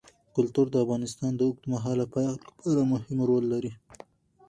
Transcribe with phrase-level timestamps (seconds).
[0.35, 3.71] کلتور د افغانستان د اوږدمهاله پایښت لپاره مهم رول لري.